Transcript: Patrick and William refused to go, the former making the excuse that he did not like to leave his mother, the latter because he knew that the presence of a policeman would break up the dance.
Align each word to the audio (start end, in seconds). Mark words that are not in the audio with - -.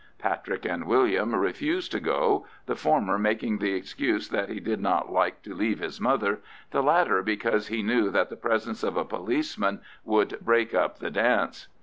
Patrick 0.17 0.65
and 0.65 0.87
William 0.87 1.35
refused 1.35 1.91
to 1.91 1.99
go, 1.99 2.47
the 2.65 2.75
former 2.75 3.19
making 3.19 3.59
the 3.59 3.75
excuse 3.75 4.29
that 4.29 4.49
he 4.49 4.59
did 4.59 4.81
not 4.81 5.11
like 5.13 5.43
to 5.43 5.53
leave 5.53 5.77
his 5.77 6.01
mother, 6.01 6.39
the 6.71 6.81
latter 6.81 7.21
because 7.21 7.67
he 7.67 7.83
knew 7.83 8.09
that 8.09 8.29
the 8.31 8.35
presence 8.35 8.81
of 8.81 8.97
a 8.97 9.05
policeman 9.05 9.79
would 10.03 10.39
break 10.41 10.73
up 10.73 10.97
the 10.97 11.11
dance. 11.11 11.67